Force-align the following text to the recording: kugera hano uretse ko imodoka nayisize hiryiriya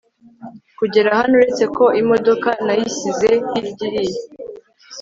kugera 0.79 1.09
hano 1.19 1.33
uretse 1.37 1.63
ko 1.75 1.85
imodoka 2.01 2.49
nayisize 2.65 3.31
hiryiriya 3.49 4.19